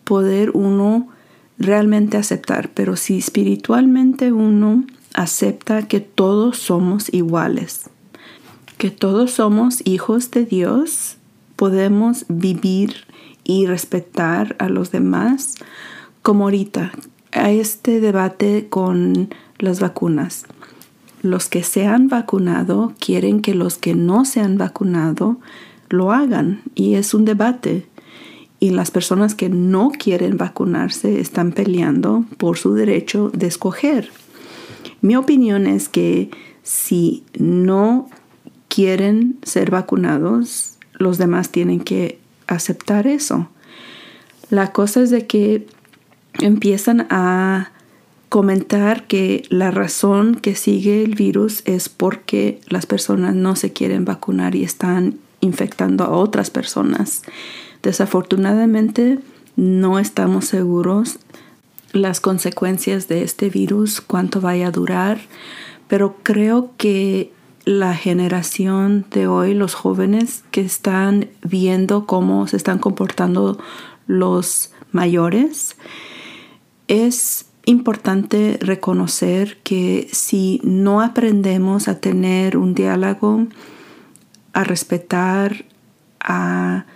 poder 0.04 0.52
uno 0.54 1.08
realmente 1.58 2.16
aceptar, 2.16 2.70
pero 2.72 2.96
si 2.96 3.18
espiritualmente 3.18 4.32
uno 4.32 4.84
acepta 5.12 5.86
que 5.86 6.00
todos 6.00 6.56
somos 6.56 7.12
iguales, 7.12 7.90
que 8.78 8.90
todos 8.90 9.32
somos 9.32 9.86
hijos 9.86 10.30
de 10.30 10.46
Dios, 10.46 11.18
podemos 11.54 12.24
vivir 12.30 12.94
y 13.44 13.66
respetar 13.66 14.56
a 14.58 14.70
los 14.70 14.90
demás, 14.90 15.56
como 16.22 16.44
ahorita 16.44 16.92
hay 17.32 17.60
este 17.60 18.00
debate 18.00 18.68
con 18.70 19.34
las 19.58 19.80
vacunas. 19.80 20.46
Los 21.20 21.50
que 21.50 21.62
se 21.62 21.86
han 21.86 22.08
vacunado 22.08 22.94
quieren 22.98 23.42
que 23.42 23.54
los 23.54 23.76
que 23.76 23.94
no 23.94 24.24
se 24.24 24.40
han 24.40 24.56
vacunado 24.56 25.36
lo 25.90 26.10
hagan 26.10 26.62
y 26.74 26.94
es 26.94 27.12
un 27.12 27.26
debate 27.26 27.86
y 28.60 28.70
las 28.70 28.90
personas 28.90 29.34
que 29.34 29.48
no 29.48 29.90
quieren 29.90 30.36
vacunarse 30.36 31.20
están 31.20 31.52
peleando 31.52 32.24
por 32.38 32.58
su 32.58 32.74
derecho 32.74 33.30
de 33.32 33.46
escoger. 33.46 34.10
Mi 35.00 35.16
opinión 35.16 35.66
es 35.66 35.88
que 35.88 36.30
si 36.62 37.22
no 37.38 38.08
quieren 38.68 39.38
ser 39.42 39.70
vacunados, 39.70 40.76
los 40.94 41.18
demás 41.18 41.50
tienen 41.50 41.80
que 41.80 42.18
aceptar 42.46 43.06
eso. 43.06 43.48
La 44.50 44.72
cosa 44.72 45.02
es 45.02 45.10
de 45.10 45.26
que 45.26 45.66
empiezan 46.40 47.06
a 47.10 47.72
comentar 48.28 49.06
que 49.06 49.44
la 49.48 49.70
razón 49.70 50.34
que 50.34 50.54
sigue 50.54 51.02
el 51.02 51.14
virus 51.14 51.62
es 51.64 51.88
porque 51.88 52.60
las 52.68 52.86
personas 52.86 53.34
no 53.34 53.56
se 53.56 53.72
quieren 53.72 54.04
vacunar 54.04 54.54
y 54.54 54.64
están 54.64 55.18
infectando 55.40 56.04
a 56.04 56.10
otras 56.10 56.50
personas. 56.50 57.22
Desafortunadamente 57.82 59.18
no 59.56 59.99
estamos 59.99 60.47
seguros 60.47 61.18
las 61.92 62.20
consecuencias 62.20 63.08
de 63.08 63.23
este 63.23 63.50
virus, 63.50 64.00
cuánto 64.00 64.40
vaya 64.40 64.68
a 64.68 64.73
durar, 64.73 65.20
pero 65.88 66.16
creo 66.23 66.73
que 66.76 67.32
la 67.64 67.94
generación 67.94 69.04
de 69.11 69.26
hoy, 69.26 69.54
los 69.54 69.75
jóvenes 69.75 70.44
que 70.50 70.61
están 70.61 71.28
viendo 71.42 72.06
cómo 72.06 72.47
se 72.47 72.56
están 72.56 72.78
comportando 72.78 73.58
los 74.06 74.73
mayores, 74.92 75.76
es 76.88 77.47
importante 77.66 78.58
reconocer 78.62 79.58
que 79.62 80.08
si 80.12 80.61
no 80.64 81.02
aprendemos 81.02 81.88
a 81.88 82.00
tener 82.00 82.56
un 82.56 82.75
diálogo, 82.75 83.47
a 84.54 84.64
respetar, 84.64 85.66
a 86.20 86.87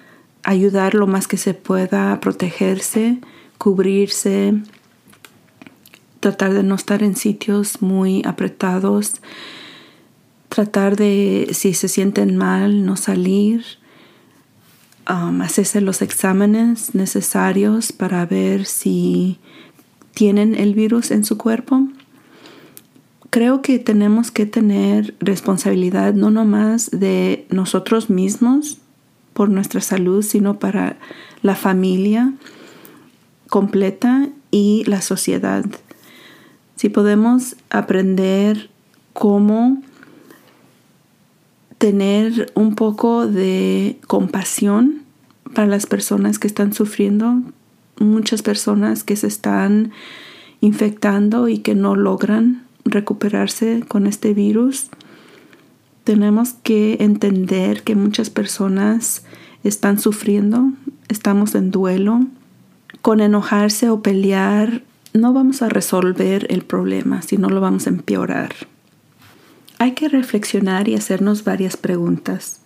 ayudar 0.43 0.95
lo 0.95 1.07
más 1.07 1.29
que 1.29 1.37
se 1.37 1.55
pueda 1.55 2.19
protegerse, 2.21 3.19
cubrirse, 3.59 4.55
tratar 6.21 6.53
de 6.53 6.63
no 6.63 6.75
estar 6.75 7.03
en 7.03 7.17
sitios 7.17 7.83
muy 7.83 8.23
apretados, 8.25 9.21
tratar 10.49 10.97
de, 10.97 11.49
si 11.53 11.75
se 11.75 11.89
sienten 11.89 12.37
mal, 12.37 12.85
no 12.85 12.97
salir, 12.97 13.65
um, 15.09 15.41
hacerse 15.41 15.81
los 15.81 16.03
exámenes 16.03 16.95
necesarios 16.95 17.93
para 17.93 18.27
ver 18.27 18.67
si 18.67 19.39
tienen 20.15 20.55
el 20.55 20.75
virus 20.75 21.11
en 21.11 21.25
su 21.25 21.39
cuerpo. 21.39 21.89
creo 23.31 23.63
que 23.63 23.79
tenemos 23.79 24.31
que 24.31 24.45
tener 24.45 25.15
responsabilidad 25.19 26.13
no 26.13 26.31
nomás 26.31 26.91
de 26.91 27.47
nosotros 27.49 28.11
mismos 28.11 28.82
por 29.33 29.49
nuestra 29.49 29.81
salud, 29.81 30.23
sino 30.23 30.59
para 30.59 30.97
la 31.43 31.55
familia 31.55 32.33
completa 33.49 34.29
y 34.51 34.85
la 34.87 35.03
sociedad. 35.03 35.65
Si 36.77 36.89
podemos 36.89 37.57
aprender 37.71 38.71
cómo 39.13 39.83
tener 41.79 42.51
un 42.55 42.75
poco 42.75 43.27
de 43.27 43.99
compasión 44.07 45.03
para 45.55 45.67
las 45.67 45.87
personas 45.87 46.39
que 46.39 46.47
están 46.47 46.73
sufriendo, 46.73 47.43
muchas 47.99 48.43
personas 48.43 49.05
que 49.05 49.17
se 49.17 49.27
están 49.27 49.93
infectando 50.61 51.49
y 51.49 51.59
que 51.59 51.75
no 51.75 51.97
logran 51.97 52.65
recuperarse 52.85 53.85
con 53.87 54.07
este 54.07 54.33
virus. 54.33 54.89
Tenemos 56.05 56.55
que 56.63 56.97
entender 57.01 57.83
que 57.83 57.95
muchas 57.95 58.31
personas 58.31 59.25
están 59.63 59.99
sufriendo, 59.99 60.73
estamos 61.09 61.55
en 61.55 61.71
duelo. 61.71 62.27
Con 63.01 63.21
enojarse 63.21 63.89
o 63.91 64.03
pelear 64.03 64.83
no 65.13 65.33
vamos 65.33 65.63
a 65.63 65.69
resolver 65.69 66.47
el 66.51 66.63
problema, 66.63 67.23
sino 67.23 67.49
lo 67.49 67.61
vamos 67.61 67.87
a 67.87 67.91
empeorar. 67.91 68.55
Hay 69.79 69.93
que 69.93 70.09
reflexionar 70.09 70.89
y 70.89 70.95
hacernos 70.95 71.45
varias 71.45 71.77
preguntas. 71.77 72.61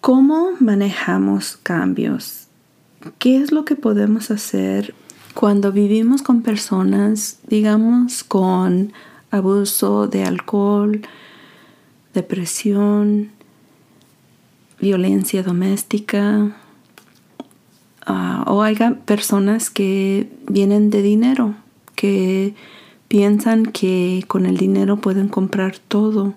¿Cómo 0.00 0.52
manejamos 0.58 1.56
cambios? 1.62 2.48
¿Qué 3.18 3.36
es 3.36 3.52
lo 3.52 3.64
que 3.64 3.76
podemos 3.76 4.30
hacer 4.30 4.94
cuando 5.34 5.72
vivimos 5.72 6.22
con 6.22 6.42
personas, 6.42 7.38
digamos, 7.46 8.22
con 8.22 8.92
abuso 9.30 10.06
de 10.06 10.24
alcohol, 10.24 11.02
depresión, 12.14 13.30
violencia 14.80 15.42
doméstica, 15.42 16.56
ah, 18.06 18.44
o 18.46 18.62
hay 18.62 18.76
personas 19.04 19.70
que 19.70 20.28
vienen 20.48 20.90
de 20.90 21.02
dinero, 21.02 21.54
que 21.94 22.54
piensan 23.08 23.64
que 23.66 24.24
con 24.26 24.46
el 24.46 24.56
dinero 24.56 24.96
pueden 24.96 25.28
comprar 25.28 25.78
todo, 25.78 26.34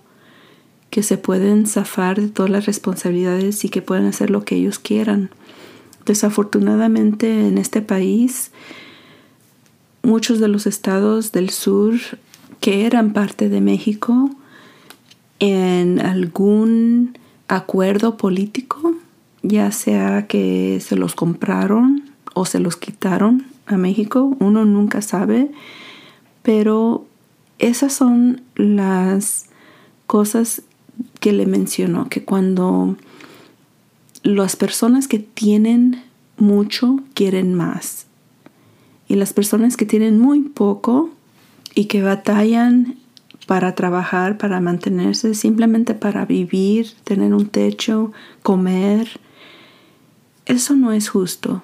que 0.89 1.03
se 1.03 1.17
pueden 1.17 1.65
zafar 1.65 2.21
de 2.21 2.29
todas 2.29 2.51
las 2.51 2.65
responsabilidades 2.65 3.65
y 3.65 3.69
que 3.69 3.81
pueden 3.81 4.05
hacer 4.05 4.29
lo 4.29 4.45
que 4.45 4.55
ellos 4.55 4.79
quieran. 4.79 5.29
Desafortunadamente 6.05 7.47
en 7.47 7.57
este 7.57 7.81
país, 7.81 8.51
muchos 10.03 10.39
de 10.39 10.47
los 10.47 10.67
estados 10.67 11.31
del 11.31 11.49
sur 11.49 11.95
que 12.59 12.85
eran 12.85 13.11
parte 13.11 13.49
de 13.49 13.59
México, 13.59 14.29
en 15.39 15.99
algún 15.99 17.17
acuerdo 17.47 18.17
político, 18.17 18.95
ya 19.43 19.71
sea 19.71 20.27
que 20.27 20.79
se 20.81 20.95
los 20.95 21.15
compraron 21.15 22.03
o 22.33 22.45
se 22.45 22.59
los 22.59 22.77
quitaron 22.77 23.45
a 23.65 23.77
México, 23.77 24.35
uno 24.39 24.65
nunca 24.65 25.01
sabe 25.01 25.51
pero 26.45 27.07
esas 27.57 27.91
son 27.91 28.43
las 28.55 29.47
cosas 30.05 30.61
que 31.19 31.33
le 31.33 31.47
mencionó, 31.47 32.07
que 32.07 32.23
cuando 32.23 32.97
las 34.21 34.55
personas 34.55 35.07
que 35.07 35.17
tienen 35.17 36.03
mucho 36.37 36.99
quieren 37.15 37.55
más 37.55 38.05
y 39.07 39.15
las 39.15 39.33
personas 39.33 39.75
que 39.75 39.87
tienen 39.87 40.19
muy 40.19 40.41
poco 40.41 41.09
y 41.73 41.85
que 41.85 42.03
batallan 42.03 42.95
para 43.45 43.75
trabajar, 43.75 44.37
para 44.37 44.59
mantenerse, 44.59 45.35
simplemente 45.35 45.93
para 45.93 46.25
vivir, 46.25 46.87
tener 47.03 47.33
un 47.33 47.47
techo, 47.47 48.11
comer, 48.41 49.19
eso 50.45 50.75
no 50.75 50.91
es 50.91 51.09
justo. 51.09 51.63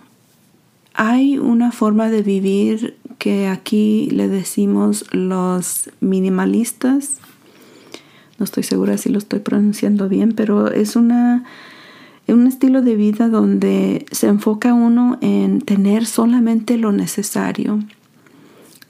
Hay 0.94 1.38
una 1.38 1.72
forma 1.72 2.10
de 2.10 2.22
vivir 2.22 2.98
que 3.18 3.48
aquí 3.48 4.10
le 4.12 4.28
decimos 4.28 5.06
los 5.12 5.90
minimalistas. 6.00 7.18
No 8.40 8.46
estoy 8.46 8.64
segura 8.64 8.98
si 8.98 9.10
lo 9.10 9.20
estoy 9.20 9.40
pronunciando 9.40 10.10
bien, 10.10 10.34
pero 10.34 10.72
es 10.72 10.96
una, 10.96 11.44
un 12.28 12.48
estilo 12.48 12.82
de 12.82 12.96
vida 12.96 13.30
donde 13.30 14.06
se 14.12 14.28
enfoca 14.28 14.74
uno 14.74 15.20
en 15.22 15.62
tener 15.62 16.06
solamente 16.06 16.78
lo 16.78 16.92
necesario. 16.92 17.80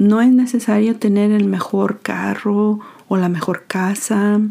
No 0.01 0.19
es 0.19 0.31
necesario 0.31 0.95
tener 0.95 1.31
el 1.31 1.45
mejor 1.45 1.99
carro 1.99 2.79
o 3.07 3.17
la 3.17 3.29
mejor 3.29 3.65
casa 3.67 4.41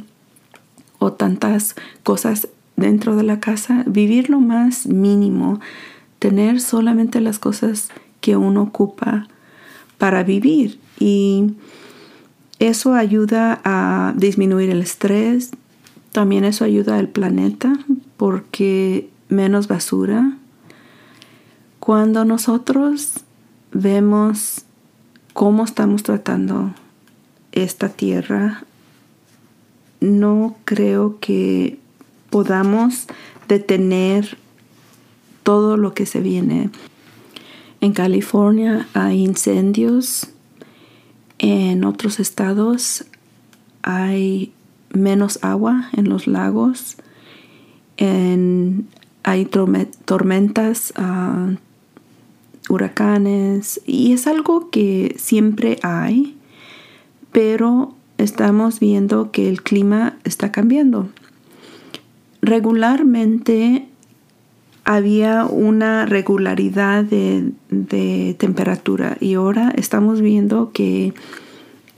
o 1.00 1.12
tantas 1.12 1.74
cosas 2.04 2.46
dentro 2.76 3.16
de 3.16 3.24
la 3.24 3.40
casa. 3.40 3.82
Vivir 3.84 4.30
lo 4.30 4.38
más 4.38 4.86
mínimo, 4.86 5.58
tener 6.20 6.60
solamente 6.60 7.20
las 7.20 7.40
cosas 7.40 7.88
que 8.20 8.36
uno 8.36 8.62
ocupa 8.62 9.26
para 9.98 10.22
vivir 10.22 10.78
y 11.00 11.54
eso 12.60 12.94
ayuda 12.94 13.60
a 13.64 14.14
disminuir 14.16 14.70
el 14.70 14.82
estrés, 14.82 15.50
también 16.12 16.44
eso 16.44 16.64
ayuda 16.64 16.96
al 16.96 17.08
planeta 17.08 17.72
porque 18.16 19.10
menos 19.28 19.66
basura. 19.66 20.36
Cuando 21.80 22.24
nosotros 22.24 23.24
vemos 23.72 24.64
cómo 25.40 25.64
estamos 25.64 26.02
tratando 26.02 26.74
esta 27.52 27.88
tierra, 27.88 28.62
no 30.02 30.54
creo 30.66 31.18
que 31.18 31.78
podamos 32.28 33.06
detener 33.48 34.36
todo 35.42 35.78
lo 35.78 35.94
que 35.94 36.04
se 36.04 36.20
viene. 36.20 36.68
En 37.80 37.94
California 37.94 38.86
hay 38.92 39.24
incendios, 39.24 40.28
en 41.38 41.84
otros 41.84 42.20
estados 42.20 43.06
hay 43.80 44.52
menos 44.92 45.38
agua 45.40 45.88
en 45.96 46.10
los 46.10 46.26
lagos, 46.26 46.98
hay 49.22 49.44
tormentas, 50.04 50.92
ah, 50.96 51.54
huracanes, 52.68 53.80
y 53.86 54.12
es 54.12 54.26
algo 54.26 54.70
que 54.70 55.14
siempre 55.18 55.78
hay, 55.82 56.36
pero 57.32 57.94
estamos 58.18 58.80
viendo 58.80 59.30
que 59.30 59.48
el 59.48 59.62
clima 59.62 60.18
está 60.24 60.52
cambiando. 60.52 61.08
Regularmente 62.42 63.86
había 64.84 65.44
una 65.44 66.06
regularidad 66.06 67.04
de, 67.04 67.52
temperatura 68.38 69.16
y 69.20 69.34
ahora 69.34 69.72
estamos 69.76 70.20
viendo 70.20 70.72
que 70.72 71.14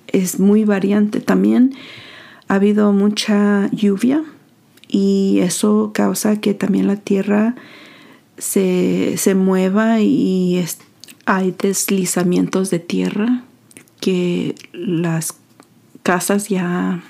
es 0.08 0.40
muy 0.40 0.64
variante. 0.64 1.20
También 1.20 1.74
ha 2.48 2.56
habido 2.56 2.92
mucha 2.92 3.70
lluvia 3.72 4.22
y 4.88 5.38
eso 5.40 5.92
causa 5.94 6.40
que 6.40 6.54
también 6.54 6.86
la 6.86 6.96
tierra 6.96 7.54
se, 8.42 9.34
mueva 9.36 10.00
y 10.00 10.64
hay 11.26 11.54
deslizamientos 11.56 12.70
de 12.70 12.80
tierra 12.80 13.44
que 14.00 14.56
las 14.72 15.34
casas 16.02 16.48
ya 16.48 17.04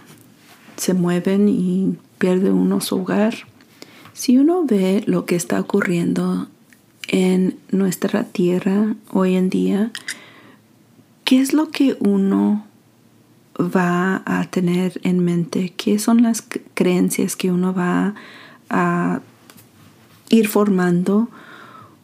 se 0.77 0.93
mueven 0.93 1.49
y 1.49 1.97
pierde 2.19 2.51
uno 2.51 2.83
su 2.83 3.01
hogar. 3.01 3.35
Si 4.13 4.37
uno 4.37 4.67
ve 4.67 5.03
lo 5.07 5.25
que 5.25 5.37
está 5.37 5.59
ocurriendo 5.59 6.49
en 7.09 7.59
nuestra 7.71 8.25
tierra 8.25 8.95
hoy 9.11 9.37
en 9.37 9.49
día, 9.49 9.91
¿qué 11.25 11.41
es 11.41 11.55
lo 11.55 11.71
que 11.71 11.97
uno 11.99 12.67
va 13.59 14.23
a 14.27 14.45
tener 14.51 15.01
en 15.03 15.21
mente? 15.21 15.73
¿Qué 15.79 15.99
son 15.99 16.23
las 16.23 16.45
creencias 16.75 17.37
que 17.37 17.51
uno 17.51 17.73
va 17.73 18.15
a 18.69 19.23
ir 20.33 20.49
formando 20.49 21.29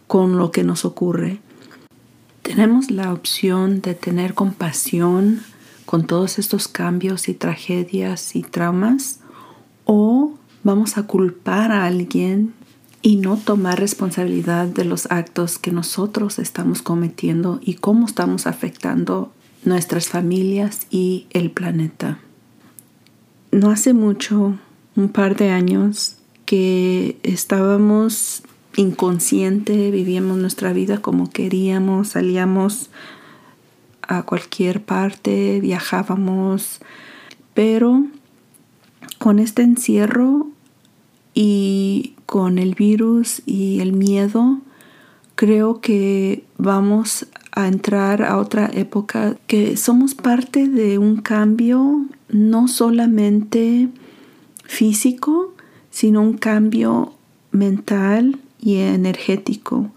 con 0.07 0.37
lo 0.39 0.53
que 0.53 0.63
nos 0.63 0.85
ocurre? 0.85 1.41
Tenemos 2.43 2.93
la 2.93 3.13
opción 3.13 3.81
de 3.81 3.95
tener 3.95 4.35
compasión 4.35 5.41
con 5.87 6.07
todos 6.07 6.39
estos 6.39 6.69
cambios 6.69 7.29
y 7.29 7.35
tragedias 7.35 8.37
y 8.37 8.43
traumas 8.43 9.21
o 9.85 10.35
vamos 10.63 10.99
a 10.99 11.05
culpar 11.05 11.73
a 11.73 11.87
alguien 11.87 12.53
y 13.01 13.17
no 13.17 13.39
tomar 13.39 13.81
responsabilidad 13.81 14.67
de 14.67 14.85
los 14.85 15.11
actos 15.11 15.59
que 15.59 15.73
nosotros 15.73 16.39
estamos 16.39 16.83
cometiendo 16.83 17.59
y 17.63 17.75
cómo 17.75 18.07
estamos 18.07 18.47
afectando 18.47 19.33
nuestras 19.65 20.09
familias 20.09 20.87
y 20.91 21.27
el 21.31 21.51
planeta. 21.51 22.19
No 23.51 23.71
hace 23.71 23.95
mucho, 23.95 24.59
un 24.95 25.09
par 25.09 25.37
de 25.37 25.51
años, 25.51 26.18
que 26.49 27.19
estábamos 27.25 28.43
inconsciente, 28.75 29.91
vivíamos 29.91 30.39
nuestra 30.39 30.73
vida 30.73 31.03
como 31.03 31.29
queríamos, 31.29 32.09
salíamos 32.09 32.89
a 34.01 34.23
cualquier 34.23 34.83
parte, 34.83 35.61
viajábamos, 35.61 36.81
pero 37.53 38.07
con 39.19 39.41
este 39.41 39.61
encierro 39.61 40.47
y 41.35 42.15
con 42.25 42.57
el 42.57 42.75
virus 42.75 43.43
y 43.45 43.81
el 43.81 43.93
miedo, 43.93 44.59
creo 45.35 45.83
que 45.83 46.45
vamos 46.57 47.27
a 47.53 47.69
entrar 47.69 48.23
a 48.23 48.39
otra 48.39 48.71
época 48.73 49.37
que 49.47 49.77
somos 49.77 50.15
parte 50.15 50.67
de 50.67 50.97
un 50.97 51.19
cambio 51.19 52.07
no 52.31 52.69
solamente 52.69 53.91
físico, 54.65 55.53
sino 55.91 56.23
un 56.23 56.37
cambio 56.39 57.15
mental 57.51 58.39
y 58.61 58.77
energético, 58.77 59.91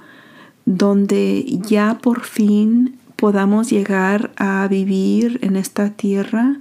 donde 0.66 1.44
ya 1.68 2.00
por 2.02 2.22
fin 2.22 2.98
podamos 3.16 3.70
llegar 3.70 4.32
a 4.36 4.68
vivir 4.68 5.40
en 5.44 5.56
esta 5.56 5.92
tierra 5.92 6.60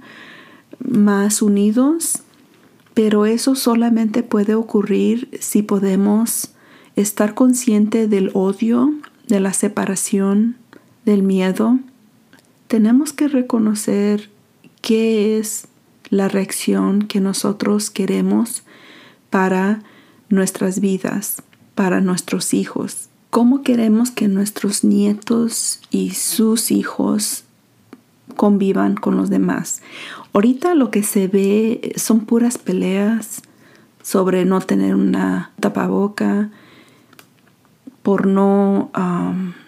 más 0.79 1.41
unidos, 1.41 2.19
pero 2.93 3.25
eso 3.25 3.55
solamente 3.55 4.21
puede 4.23 4.55
ocurrir 4.55 5.29
si 5.39 5.61
podemos 5.63 6.53
estar 6.95 7.33
consciente 7.33 8.07
del 8.07 8.31
odio, 8.33 8.93
de 9.27 9.39
la 9.39 9.53
separación, 9.53 10.57
del 11.05 11.23
miedo. 11.23 11.79
Tenemos 12.67 13.13
que 13.13 13.27
reconocer 13.27 14.29
qué 14.81 15.39
es 15.39 15.67
la 16.09 16.27
reacción 16.27 17.03
que 17.03 17.21
nosotros 17.21 17.89
queremos 17.89 18.63
para 19.31 19.81
nuestras 20.29 20.79
vidas, 20.79 21.41
para 21.73 22.01
nuestros 22.01 22.53
hijos. 22.53 23.09
¿Cómo 23.31 23.63
queremos 23.63 24.11
que 24.11 24.27
nuestros 24.27 24.83
nietos 24.83 25.79
y 25.89 26.11
sus 26.11 26.69
hijos 26.69 27.45
convivan 28.35 28.95
con 28.95 29.17
los 29.17 29.31
demás? 29.31 29.81
Ahorita 30.33 30.75
lo 30.75 30.91
que 30.91 31.01
se 31.01 31.27
ve 31.27 31.93
son 31.95 32.25
puras 32.25 32.59
peleas 32.59 33.41
sobre 34.03 34.45
no 34.45 34.61
tener 34.61 34.95
una 34.95 35.51
tapaboca, 35.59 36.51
por 38.03 38.25
no 38.25 38.91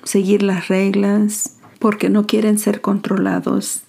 seguir 0.03 0.43
las 0.43 0.67
reglas, 0.67 1.57
porque 1.79 2.09
no 2.09 2.25
quieren 2.25 2.57
ser 2.57 2.81
controlados. 2.81 3.83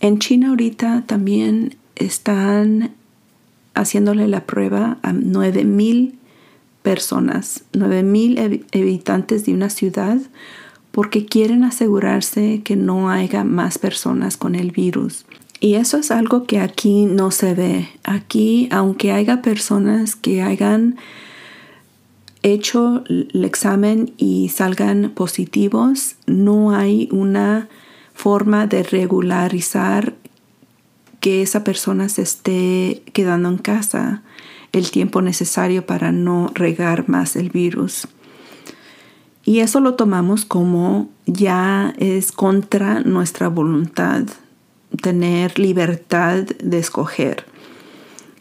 En 0.00 0.20
China 0.20 0.50
ahorita 0.50 1.02
también 1.06 1.76
están 1.96 2.94
haciéndole 3.80 4.28
la 4.28 4.44
prueba 4.44 4.98
a 5.02 5.12
9000 5.12 6.14
personas, 6.82 7.64
9.000 7.72 8.64
habitantes 8.74 9.44
de 9.44 9.54
una 9.54 9.70
ciudad, 9.70 10.18
porque 10.90 11.26
quieren 11.26 11.64
asegurarse 11.64 12.62
que 12.64 12.76
no 12.76 13.10
haya 13.10 13.44
más 13.44 13.78
personas 13.78 14.36
con 14.36 14.54
el 14.54 14.70
virus. 14.70 15.26
Y 15.60 15.74
eso 15.74 15.98
es 15.98 16.10
algo 16.10 16.44
que 16.44 16.60
aquí 16.60 17.04
no 17.04 17.30
se 17.30 17.54
ve. 17.54 17.88
Aquí, 18.04 18.68
aunque 18.70 19.12
haya 19.12 19.42
personas 19.42 20.16
que 20.16 20.42
hayan 20.42 20.96
hecho 22.42 23.02
el 23.08 23.44
examen 23.44 24.12
y 24.16 24.48
salgan 24.50 25.10
positivos, 25.14 26.14
no 26.26 26.74
hay 26.74 27.08
una 27.10 27.68
forma 28.14 28.66
de 28.66 28.82
regularizar 28.82 30.14
que 31.20 31.42
esa 31.42 31.64
persona 31.64 32.08
se 32.08 32.22
esté 32.22 33.02
quedando 33.12 33.48
en 33.48 33.58
casa 33.58 34.22
el 34.72 34.90
tiempo 34.90 35.22
necesario 35.22 35.86
para 35.86 36.12
no 36.12 36.50
regar 36.54 37.08
más 37.08 37.36
el 37.36 37.50
virus. 37.50 38.06
Y 39.44 39.60
eso 39.60 39.80
lo 39.80 39.94
tomamos 39.94 40.44
como 40.44 41.08
ya 41.26 41.94
es 41.96 42.32
contra 42.32 43.00
nuestra 43.00 43.48
voluntad, 43.48 44.24
tener 45.00 45.58
libertad 45.58 46.44
de 46.62 46.78
escoger. 46.78 47.46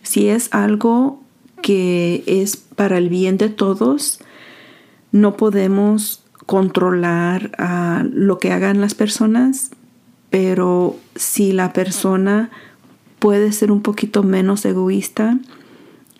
Si 0.04 0.28
es 0.28 0.50
algo 0.54 1.22
que 1.62 2.24
es 2.28 2.58
para 2.58 2.98
el 2.98 3.10
bien 3.10 3.38
de 3.38 3.50
todos, 3.50 4.20
no 5.12 5.38
podemos 5.38 6.24
controlar 6.46 7.52
lo 8.12 8.38
que 8.38 8.52
hagan 8.52 8.82
las 8.82 8.94
personas, 8.94 9.72
pero 10.30 10.98
si 11.16 11.54
la 11.54 11.74
persona 11.74 12.50
puede 13.20 13.52
ser 13.52 13.72
un 13.72 13.82
poquito 13.82 14.24
menos 14.24 14.66
egoísta, 14.66 15.40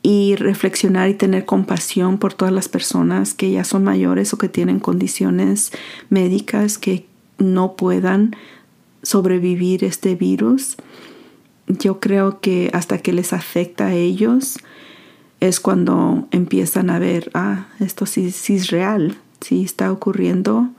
y 0.10 0.36
reflexionar 0.36 1.10
y 1.10 1.16
tener 1.16 1.44
compasión 1.44 2.18
por 2.18 2.34
todas 2.34 2.54
las 2.54 2.70
personas 2.70 3.34
que 3.34 3.52
ya 3.52 3.66
son 3.66 3.84
mayores 3.84 4.34
o 4.34 4.38
que 4.38 4.48
tienen 4.48 4.80
condiciones 4.80 5.72
médicas 6.10 6.78
que 6.78 7.06
no 7.40 7.74
puedan 7.74 8.34
sobrevivir 9.04 9.84
este 9.84 10.16
virus. 10.16 10.78
Yo 11.68 12.00
creo 12.00 12.40
que 12.40 12.70
hasta 12.74 13.00
que 13.00 13.12
les 13.12 13.34
afecta 13.34 13.88
a 13.88 13.94
ellos 13.96 14.60
es 15.42 15.60
cuando 15.60 16.28
empiezan 16.32 16.90
a 16.90 17.00
ver, 17.00 17.30
ah, 17.34 17.68
esto 17.82 18.06
sí, 18.06 18.32
sí 18.32 18.56
es 18.56 18.70
real, 18.70 19.18
sí 19.42 19.64
está 19.64 19.92
ocurriendo, 19.92 20.70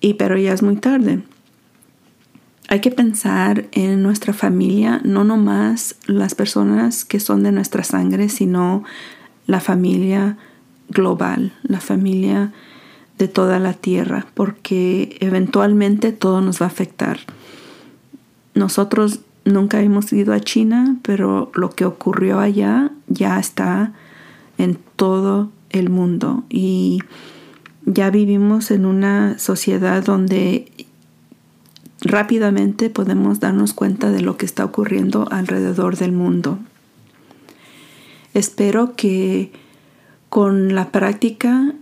y 0.00 0.14
pero 0.14 0.36
ya 0.36 0.52
es 0.52 0.62
muy 0.62 0.76
tarde. 0.76 1.22
Hay 2.72 2.80
que 2.80 2.90
pensar 2.90 3.66
en 3.72 4.02
nuestra 4.02 4.32
familia, 4.32 5.02
no 5.04 5.24
nomás 5.24 5.94
las 6.06 6.34
personas 6.34 7.04
que 7.04 7.20
son 7.20 7.42
de 7.42 7.52
nuestra 7.52 7.84
sangre, 7.84 8.30
sino 8.30 8.82
la 9.46 9.60
familia 9.60 10.38
global, 10.88 11.52
la 11.64 11.80
familia 11.80 12.50
de 13.18 13.28
toda 13.28 13.58
la 13.58 13.74
tierra, 13.74 14.24
porque 14.32 15.18
eventualmente 15.20 16.12
todo 16.12 16.40
nos 16.40 16.62
va 16.62 16.64
a 16.64 16.68
afectar. 16.70 17.18
Nosotros 18.54 19.20
nunca 19.44 19.82
hemos 19.82 20.10
ido 20.10 20.32
a 20.32 20.40
China, 20.40 20.96
pero 21.02 21.52
lo 21.54 21.68
que 21.68 21.84
ocurrió 21.84 22.40
allá 22.40 22.90
ya 23.06 23.38
está 23.38 23.92
en 24.56 24.78
todo 24.96 25.52
el 25.68 25.90
mundo 25.90 26.44
y 26.48 27.00
ya 27.84 28.08
vivimos 28.08 28.70
en 28.70 28.86
una 28.86 29.38
sociedad 29.38 30.02
donde 30.02 30.72
rápidamente 32.02 32.90
podemos 32.90 33.40
darnos 33.40 33.74
cuenta 33.74 34.10
de 34.10 34.20
lo 34.20 34.36
que 34.36 34.46
está 34.46 34.64
ocurriendo 34.64 35.28
alrededor 35.30 35.96
del 35.96 36.12
mundo. 36.12 36.58
Espero 38.34 38.94
que 38.96 39.52
con 40.28 40.74
la 40.74 40.90
práctica 40.90 41.74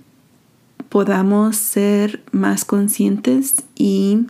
podamos 0.88 1.56
ser 1.56 2.22
más 2.32 2.64
conscientes 2.64 3.62
y 3.76 4.26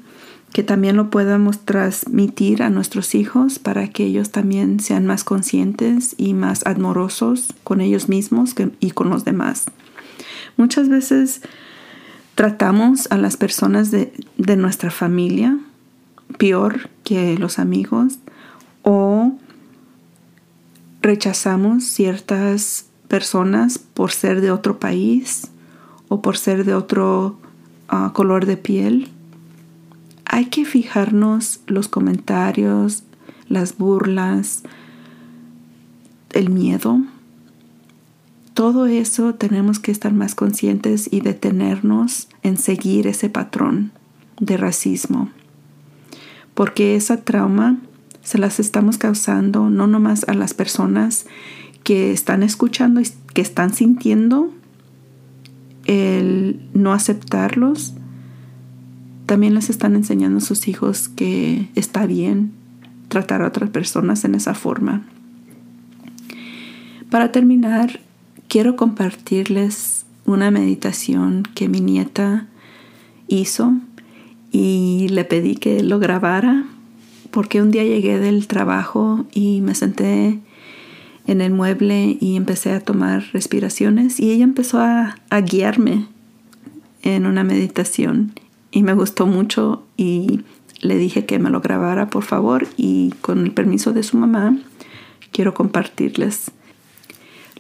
que 0.53 0.63
también 0.63 0.97
lo 0.97 1.11
podamos 1.11 1.61
transmitir 1.61 2.63
a 2.63 2.71
nuestros 2.71 3.15
hijos 3.15 3.59
para 3.59 3.89
que 3.89 4.05
ellos 4.05 4.31
también 4.31 4.81
sean 4.81 5.07
más 5.07 5.25
conscientes 5.25 6.15
y 6.19 6.35
más 6.35 6.67
amorosos 6.67 7.55
con 7.65 7.81
ellos 7.81 8.09
mismos 8.09 8.55
y 8.81 8.91
con 8.91 9.11
los 9.11 9.25
demás. 9.25 9.67
Muchas 10.57 10.89
veces 10.89 11.41
tratamos 12.35 13.07
a 13.11 13.17
las 13.17 13.37
personas 13.37 13.91
de, 13.91 14.13
de 14.37 14.57
nuestra 14.57 14.91
familia 14.91 15.59
peor 16.39 16.91
que 17.05 17.37
los 17.39 17.59
amigos 17.59 18.19
o 18.83 19.33
rechazamos 21.03 21.85
ciertas 21.85 22.87
personas 23.09 23.79
por 23.79 24.13
ser 24.13 24.41
de 24.41 24.51
otro 24.51 24.79
país 24.79 25.49
o 26.09 26.23
por 26.23 26.37
ser 26.37 26.65
de 26.65 26.75
otro 26.75 27.39
ah, 27.89 28.13
color 28.15 28.47
de 28.47 28.57
piel. 28.57 29.09
Hay 30.25 30.47
que 30.47 30.65
fijarnos 30.65 31.61
los 31.67 31.89
comentarios, 31.89 33.03
las 33.49 33.77
burlas, 33.79 34.63
el 36.33 36.51
miedo. 36.51 37.01
Todo 38.55 38.87
eso 38.87 39.35
tenemos 39.35 39.79
que 39.79 39.91
estar 39.91 40.13
más 40.13 40.35
conscientes 40.35 41.09
y 41.11 41.21
detenernos 41.21 42.29
en 42.43 42.57
seguir 42.59 43.07
ese 43.07 43.29
patrón 43.29 43.93
de 44.39 44.57
racismo 44.57 45.31
porque 46.55 46.97
esa 46.97 47.19
trauma 47.19 47.79
se 48.23 48.39
las 48.39 48.61
estamos 48.61 48.99
causando 48.99 49.71
no 49.71 49.87
nomás 49.87 50.25
a 50.29 50.35
las 50.35 50.55
personas 50.55 51.27
que 51.85 52.13
están 52.13 52.43
escuchando 52.43 53.01
y 53.01 53.09
que 53.33 53.41
están 53.41 53.73
sintiendo 53.73 54.53
el 55.87 56.61
no 56.75 56.93
aceptarlos, 56.93 57.95
también 59.27 59.55
les 59.55 59.71
están 59.71 59.97
enseñando 59.97 60.39
a 60.39 60.41
sus 60.41 60.69
hijos 60.69 61.09
que 61.09 61.69
está 61.75 62.07
bien 62.07 62.53
tratar 63.09 63.43
a 63.43 63.49
otras 63.49 63.71
personas 63.71 64.25
en 64.25 64.35
esa 64.35 64.55
forma. 64.55 65.05
Para 67.11 67.33
terminar, 67.33 68.01
quiero 68.49 68.77
compartirles 68.77 70.05
una 70.25 70.51
meditación 70.51 71.43
que 71.55 71.69
mi 71.69 71.81
nieta 71.81 72.47
hizo 73.27 73.75
y 74.51 75.09
le 75.11 75.25
pedí 75.25 75.57
que 75.57 75.83
lo 75.83 75.99
grabara 75.99 76.65
porque 77.31 77.63
un 77.63 77.71
día 77.71 77.85
llegué 77.85 78.19
del 78.19 78.47
trabajo 78.47 79.25
y 79.33 79.61
me 79.61 79.75
senté 79.75 80.41
en 81.27 81.41
el 81.41 81.53
mueble 81.53 82.17
y 82.21 82.37
empecé 82.37 82.73
a 82.73 82.81
tomar 82.81 83.25
respiraciones 83.33 84.19
y 84.19 84.33
ella 84.33 84.45
empezó 84.45 84.81
a, 84.81 85.17
guiarme 85.43 86.07
en 87.03 87.27
una 87.27 87.45
meditación 87.45 88.33
y 88.73 88.83
me 88.83 88.95
gustó 88.95 89.27
mucho 89.27 89.85
y 89.97 90.41
le 90.81 90.97
dije 90.97 91.27
que 91.27 91.39
me 91.39 91.51
lo 91.51 91.61
grabara 91.61 92.11
por 92.11 92.25
favor 92.25 92.67
y 92.77 93.15
con 93.21 93.45
el 93.45 93.53
permiso 93.53 93.93
de 93.93 94.03
su 94.03 94.17
mamá 94.17 94.59
quiero 95.33 95.55
compartirles. 95.55 96.51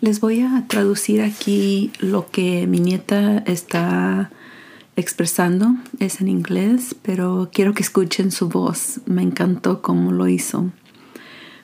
Les 0.00 0.20
voy 0.20 0.40
a 0.40 0.64
traducir 0.66 1.20
aquí 1.20 1.92
lo 2.00 2.30
que 2.30 2.66
mi 2.66 2.80
nieta 2.80 3.38
está 3.38 4.30
expresando. 4.96 5.74
Es 5.98 6.20
en 6.20 6.28
inglés, 6.28 6.94
pero 7.02 7.50
quiero 7.52 7.74
que 7.74 7.82
escuchen 7.82 8.30
su 8.30 8.48
voz. 8.48 9.00
Me 9.06 9.22
encantó 9.22 9.82
cómo 9.82 10.12
lo 10.12 10.28
hizo. 10.28 10.70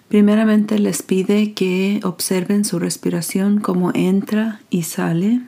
Primeramente 0.08 0.78
les 0.78 1.02
pide 1.02 1.52
que 1.52 2.00
observen 2.04 2.64
su 2.64 2.78
respiración, 2.78 3.60
cómo 3.60 3.90
entra 3.94 4.60
y 4.70 4.82
sale. 4.82 5.40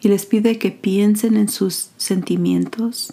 Y 0.00 0.08
les 0.08 0.26
pide 0.26 0.58
que 0.58 0.72
piensen 0.72 1.36
en 1.36 1.48
sus 1.48 1.90
sentimientos 1.96 3.12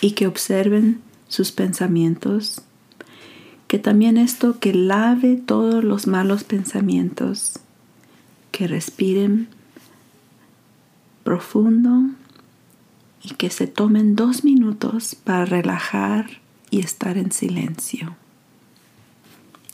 y 0.00 0.12
que 0.12 0.26
observen 0.26 1.00
sus 1.28 1.52
pensamientos. 1.52 2.62
Que 3.68 3.78
también 3.78 4.16
esto 4.16 4.58
que 4.58 4.72
lave 4.72 5.36
todos 5.36 5.84
los 5.84 6.06
malos 6.06 6.44
pensamientos. 6.44 7.58
Que 8.52 8.66
respiren 8.66 9.48
profundo 11.24 12.10
y 13.22 13.34
que 13.34 13.50
se 13.50 13.66
tomen 13.66 14.16
dos 14.16 14.44
minutos 14.44 15.14
para 15.14 15.44
relajar 15.44 16.40
y 16.70 16.80
estar 16.80 17.16
en 17.18 17.32
silencio 17.32 18.16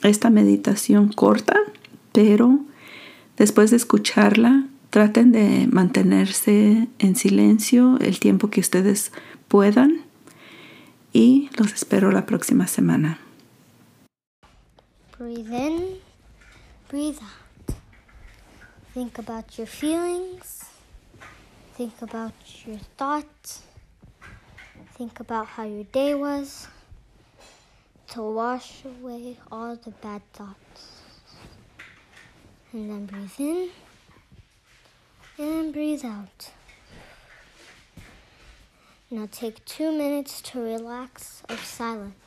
esta 0.02 0.30
meditación 0.30 1.12
corta, 1.12 1.56
pero 2.12 2.60
después 3.36 3.70
de 3.70 3.76
escucharla, 3.76 4.66
traten 4.90 5.32
de 5.32 5.66
mantenerse 5.70 6.88
en 6.98 7.16
silencio 7.16 7.98
el 8.00 8.18
tiempo 8.20 8.50
que 8.50 8.60
ustedes 8.60 9.12
puedan 9.48 10.02
y 11.12 11.50
los 11.56 11.72
espero 11.72 12.10
la 12.10 12.26
próxima 12.26 12.66
semana. 12.66 13.18
Breathe 15.18 15.52
in, 15.52 15.98
breathe 16.90 17.18
out. 17.20 17.76
Think 18.92 19.18
about 19.18 19.56
your 19.56 19.68
feelings. 19.68 20.71
Think 21.82 22.02
about 22.02 22.32
your 22.64 22.78
thoughts. 22.96 23.62
Think 24.94 25.18
about 25.18 25.46
how 25.48 25.64
your 25.64 25.82
day 25.82 26.14
was. 26.14 26.68
to 28.10 28.22
wash 28.22 28.84
away 28.84 29.36
all 29.50 29.74
the 29.74 29.90
bad 29.90 30.22
thoughts. 30.32 31.02
And 32.72 32.88
then 32.88 33.06
breathe 33.06 33.40
in 33.40 33.70
and 35.38 35.72
breathe 35.72 36.04
out. 36.04 36.52
Now 39.10 39.26
take 39.32 39.64
two 39.64 39.90
minutes 39.90 40.40
to 40.42 40.60
relax 40.60 41.42
of 41.48 41.58
silence. 41.64 42.21